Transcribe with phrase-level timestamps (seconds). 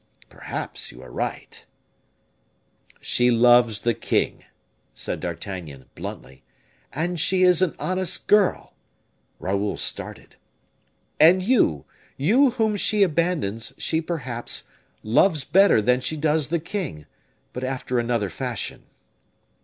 [0.31, 1.63] "Perhaps you are right."
[3.01, 4.45] "She loves the king,"
[4.95, 6.41] said D'Artagnan, bluntly;
[6.91, 8.73] "and she is an honest girl."
[9.37, 10.37] Raoul started.
[11.19, 11.85] "And you,
[12.17, 14.63] you whom she abandons, she, perhaps,
[15.03, 17.05] loves better than she does the king,
[17.53, 18.85] but after another fashion."